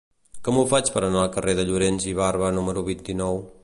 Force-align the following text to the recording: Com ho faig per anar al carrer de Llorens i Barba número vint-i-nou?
Com 0.47 0.57
ho 0.59 0.63
faig 0.71 0.89
per 0.95 1.03
anar 1.09 1.21
al 1.25 1.31
carrer 1.37 1.57
de 1.61 1.69
Llorens 1.69 2.11
i 2.15 2.17
Barba 2.25 2.53
número 2.61 2.89
vint-i-nou? 2.93 3.45